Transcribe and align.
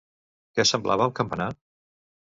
Què 0.59 0.65
semblava 0.69 1.07
el 1.11 1.13
campanar? 1.21 1.51